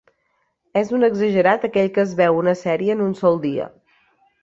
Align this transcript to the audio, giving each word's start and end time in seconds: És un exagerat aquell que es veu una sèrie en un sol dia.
És 0.81 0.89
un 0.99 1.09
exagerat 1.09 1.69
aquell 1.69 1.93
que 1.99 2.03
es 2.07 2.17
veu 2.23 2.41
una 2.43 2.57
sèrie 2.65 2.99
en 2.99 3.07
un 3.11 3.17
sol 3.25 3.43
dia. 3.49 3.73